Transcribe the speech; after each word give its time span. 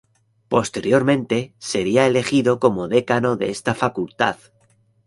Posteriormente, 0.47 1.53
sería 1.59 2.07
elegido 2.07 2.59
como 2.59 2.87
Decano 2.87 3.35
de 3.37 3.51
esta 3.51 3.75
facultad. 3.75 4.37